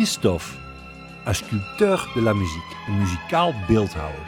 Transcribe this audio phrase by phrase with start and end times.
[0.00, 0.56] Christophe,
[1.26, 4.26] un sculpteur de la musique, een muzikaal beeldhouwer.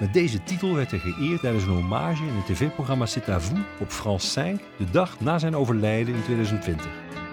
[0.00, 3.60] Met deze titel werd hij geëerd tijdens een hommage in het tv-programma C'est à vous
[3.80, 6.86] op France 5 de dag na zijn overlijden in 2020.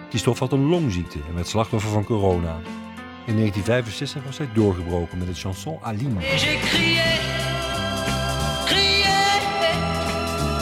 [0.10, 2.56] Christophe had een longziekte en werd slachtoffer van corona.
[3.26, 6.20] In 1965 was hij doorgebroken met het chanson Aline.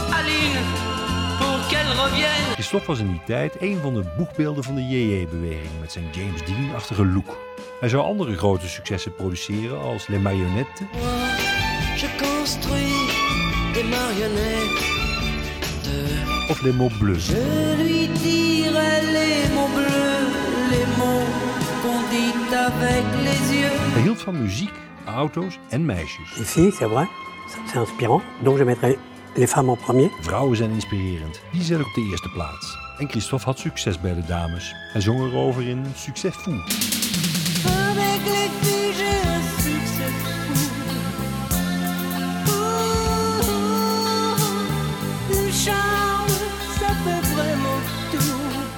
[0.09, 0.59] Aline,
[1.39, 2.46] pour qu'elle revienne.
[2.57, 6.45] Christophe was in die tijd een van de boegbeelden van de JJ-beweging met zijn James
[6.45, 7.37] Dean-achtige look.
[7.79, 10.79] Hij zou andere grote successen produceren als Les Marionnettes,
[11.95, 13.13] Je construis
[13.73, 14.79] des marionnettes
[15.83, 16.47] de...
[16.49, 17.27] of Les Mots Bleus.
[17.27, 20.27] Je lui dirai les mots bleus,
[20.69, 21.27] les mots
[21.81, 23.93] qu'on dit avec les yeux.
[23.93, 24.73] Hij hield van muziek,
[25.05, 26.37] auto's en meisjes.
[26.39, 27.07] Ici, c'est vrai,
[27.67, 28.23] c'est inspirant.
[28.43, 28.97] Donc je mettrai
[29.35, 30.11] les femmes en premier.
[30.21, 31.41] Vrouwen zijn inspirerend.
[31.51, 32.77] Die zet op de eerste plaats.
[32.97, 34.73] En Christophe had succes bij de dames.
[34.91, 36.17] Hij zong erover in tout.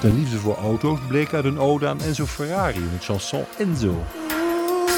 [0.00, 3.94] Zijn liefde voor auto's bleek uit een ode aan Enzo Ferrari in het chanson Enzo.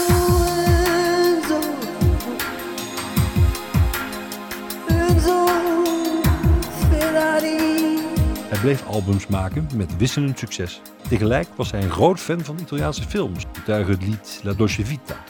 [0.08, 0.41] Enzo,
[8.52, 10.80] Hij bleef albums maken met wisselend succes.
[11.08, 13.44] Tegelijk was hij een groot fan van Italiaanse films.
[13.52, 15.24] Getuige het lied La Dolce Vita.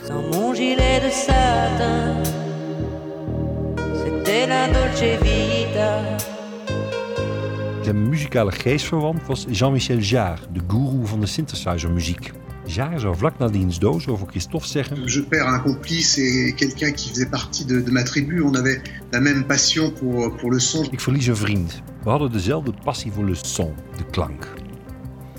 [7.82, 12.32] Zijn muzikale geestverwant was Jean-Michel Jarre, de goeroe van de synthesizermuziek.
[12.64, 15.08] Jarre zou vlak na diens dood over Christophe zeggen...
[15.10, 18.42] Je perds un complice et quelqu'un qui faisait partie de, de ma tribu.
[18.42, 20.84] On avait la même passion pour, pour le son.
[20.90, 21.82] Ik verlies een vriend.
[22.02, 24.48] We hadden dezelfde passie voor le son, de klank.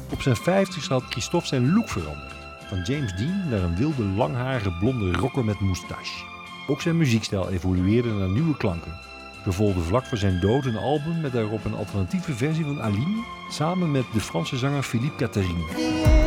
[0.09, 2.33] Op zijn 50 had Christophe zijn look veranderd.
[2.67, 6.25] Van James Dean naar een wilde langharige blonde rocker met moustache.
[6.67, 8.99] Ook zijn muziekstijl evolueerde naar nieuwe klanken.
[9.43, 13.23] Zo volgde vlak voor zijn dood een album met daarop een alternatieve versie van Aline,
[13.49, 16.22] samen met de Franse zanger Philippe Catherine.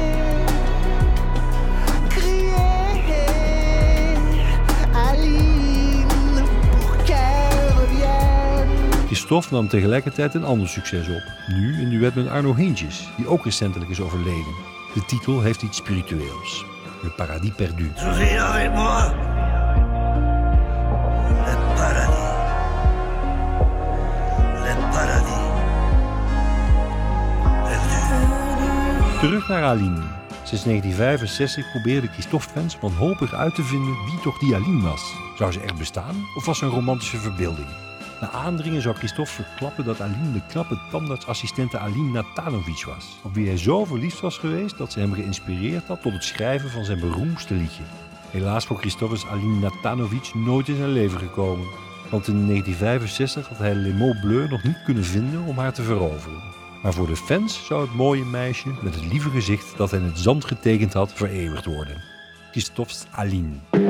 [9.26, 11.22] Christophe nam tegelijkertijd een ander succes op.
[11.46, 14.54] Nu een duet met Arno Heentjes, die ook recentelijk is overleden.
[14.94, 16.64] De titel heeft iets spiritueels.
[17.02, 17.92] Le paradis perdu.
[17.96, 19.14] Avec moi
[21.44, 22.16] Le paradis.
[24.62, 25.44] Le paradis.
[27.64, 29.18] Perdu.
[29.20, 30.02] Terug naar Aline.
[30.42, 35.14] Sinds 1965 probeerde Christophe fans wanhopig uit te vinden wie toch die Aline was.
[35.36, 37.85] Zou ze echt bestaan of was ze een romantische verbeelding?
[38.20, 43.18] Na aandringen zou Christophe verklappen dat Aline de knappe tandartsassistente Aline Natanovic was.
[43.22, 46.70] Op wie hij zo verliefd was geweest dat ze hem geïnspireerd had tot het schrijven
[46.70, 47.82] van zijn beroemdste liedje.
[48.30, 51.66] Helaas voor Christophe is Aline Natanovic nooit in zijn leven gekomen.
[52.10, 55.82] Want in 1965 had hij Les Mots Bleus nog niet kunnen vinden om haar te
[55.82, 56.42] veroveren.
[56.82, 60.06] Maar voor de fans zou het mooie meisje met het lieve gezicht dat hij in
[60.06, 62.02] het zand getekend had vereeuwigd worden.
[62.50, 63.85] Christophe's Aline.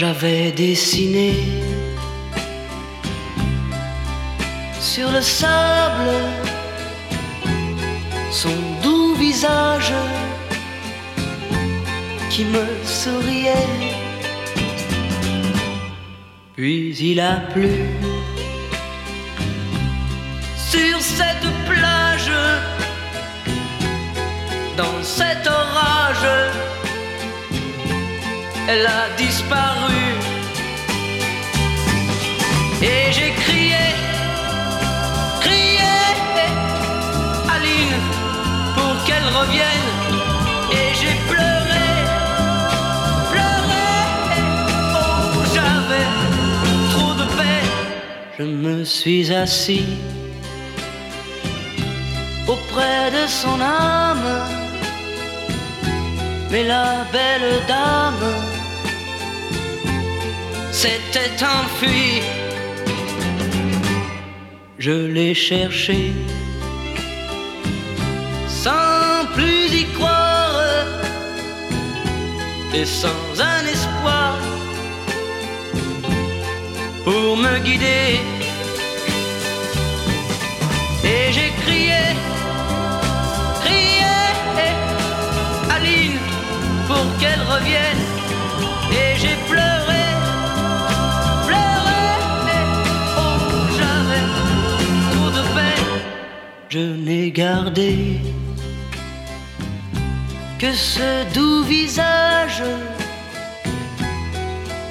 [0.00, 1.34] J'avais dessiné
[4.80, 6.14] sur le sable
[8.30, 9.92] son doux visage
[12.30, 13.68] qui me souriait.
[16.56, 17.68] Puis il a plu
[20.56, 22.32] sur cette plage,
[24.78, 25.46] dans cet
[28.72, 30.02] elle a disparu.
[32.82, 33.84] Et j'ai crié,
[35.44, 35.96] crié,
[37.54, 38.00] Aline,
[38.76, 39.90] pour qu'elle revienne.
[40.78, 41.88] Et j'ai pleuré,
[43.32, 43.90] pleuré,
[45.00, 46.08] oh j'avais
[46.92, 47.72] trop de peine.
[48.38, 49.88] Je me suis assis
[52.46, 54.30] auprès de son âme.
[56.50, 58.49] Mais la belle dame
[60.82, 62.22] s'était enfuie.
[64.78, 66.12] Je l'ai cherchée
[68.48, 70.86] sans plus y croire
[72.72, 74.38] et sans un espoir
[77.04, 78.08] pour me guider.
[81.12, 82.02] Et j'ai crié,
[83.64, 84.14] crié,
[85.76, 86.18] Aline
[86.88, 87.99] pour qu'elle revienne.
[96.70, 98.20] je n'ai gardé
[100.56, 102.62] que ce doux visage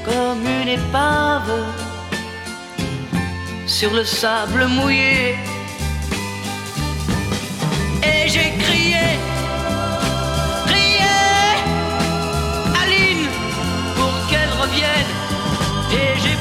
[0.04, 1.54] comme une épave
[3.66, 5.36] sur le sable mouillé.
[8.04, 9.06] Et j'ai crié,
[10.66, 11.16] crié,
[12.82, 13.28] Aline,
[13.96, 15.12] pour qu'elle revienne.
[15.94, 16.39] Et j'ai